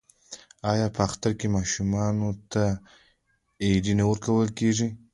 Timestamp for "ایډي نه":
3.65-4.05